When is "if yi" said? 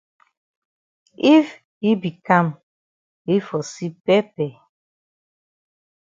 1.37-1.91